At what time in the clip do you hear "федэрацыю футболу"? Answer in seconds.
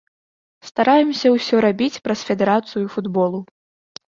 2.31-3.39